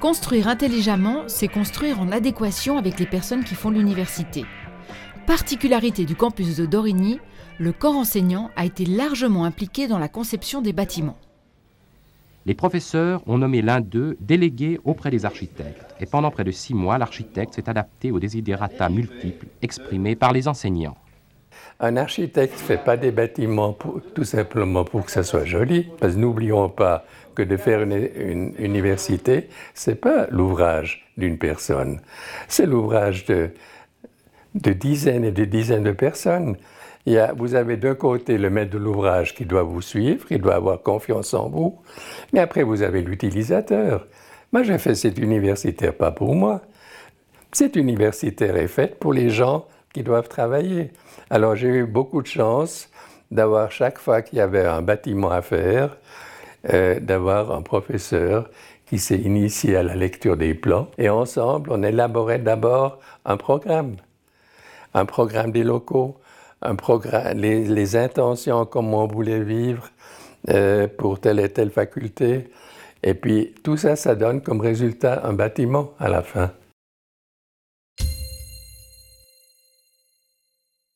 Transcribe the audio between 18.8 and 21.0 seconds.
multiples exprimés par les enseignants.